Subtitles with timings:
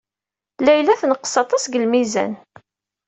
[0.65, 2.31] Layla tenqes aṭas deg lmizan.